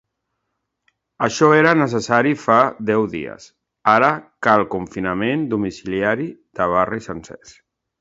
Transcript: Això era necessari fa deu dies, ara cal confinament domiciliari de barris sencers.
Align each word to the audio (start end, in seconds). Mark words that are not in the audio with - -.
Això 1.27 1.49
era 1.57 1.73
necessari 1.81 2.33
fa 2.45 2.57
deu 2.91 3.07
dies, 3.13 3.47
ara 3.95 4.11
cal 4.51 4.67
confinament 4.75 5.47
domiciliari 5.57 6.31
de 6.63 6.73
barris 6.77 7.13
sencers. 7.13 7.59